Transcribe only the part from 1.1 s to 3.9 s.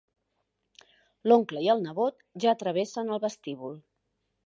L'oncle i el nebot ja travessen el vestíbul.